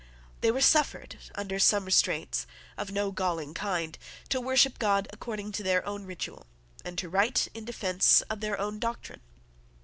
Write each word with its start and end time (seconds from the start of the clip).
They 0.39 0.49
were 0.49 0.61
suffered, 0.61 1.17
under 1.35 1.59
some 1.59 1.85
restraints 1.85 2.47
of 2.75 2.89
no 2.91 3.11
galling 3.11 3.53
kind, 3.53 3.99
to 4.29 4.41
worship 4.41 4.79
God 4.79 5.07
according 5.13 5.51
to 5.51 5.61
their 5.61 5.85
own 5.85 6.05
ritual, 6.07 6.47
and 6.83 6.97
to 6.97 7.07
write 7.07 7.49
in 7.53 7.65
defence 7.65 8.21
of 8.21 8.39
their 8.39 8.59
own 8.59 8.79
doctrine. 8.79 9.21